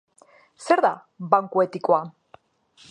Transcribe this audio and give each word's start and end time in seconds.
Zer 0.69 0.81
da 0.85 0.91
banku 1.35 1.65
etikoa? 1.67 2.03